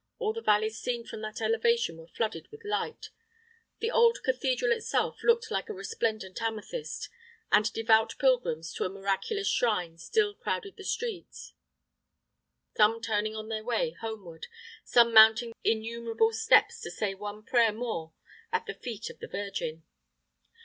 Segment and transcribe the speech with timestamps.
[0.17, 3.11] All the valleys seen from that elevation were flooded with light;
[3.81, 7.07] the old cathedral itself looked like a resplendent amethyst,
[7.51, 11.53] and devout pilgrims to the miraculous shrine still crowded the streets,
[12.75, 14.47] some turning on their way homeward,
[14.83, 18.11] some mounting the innumerable steps to say one prayer more
[18.51, 19.83] at the feet of the Virgin.